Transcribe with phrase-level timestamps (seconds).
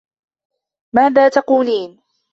[0.93, 1.99] ماذا تقولين؟